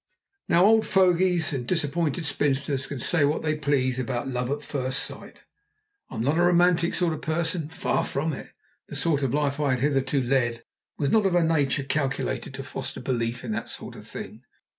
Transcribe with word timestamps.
Now 0.49 0.65
old 0.65 0.87
fogies 0.87 1.53
and 1.53 1.67
disappointed 1.67 2.25
spinsters 2.25 2.87
can 2.87 2.97
say 2.97 3.23
what 3.23 3.43
they 3.43 3.53
please 3.55 3.99
about 3.99 4.27
love 4.27 4.49
at 4.49 4.63
first 4.63 5.03
sight. 5.03 5.43
I'm 6.09 6.21
not 6.23 6.39
a 6.39 6.43
romantic 6.43 6.95
sort 6.95 7.13
of 7.13 7.21
person 7.21 7.69
far 7.69 8.03
from 8.03 8.33
it 8.33 8.49
the 8.87 8.95
sort 8.95 9.21
of 9.21 9.31
life 9.31 9.59
I 9.59 9.73
had 9.75 9.81
hitherto 9.81 10.23
led 10.23 10.63
was 10.97 11.11
not 11.11 11.27
of 11.27 11.35
a 11.35 11.43
nature 11.43 11.83
calculated 11.83 12.55
to 12.55 12.63
foster 12.63 12.99
a 12.99 13.03
belief 13.03 13.43
in 13.43 13.51
that 13.51 13.69
sort 13.69 13.95
of 13.95 14.07
thing. 14.07 14.43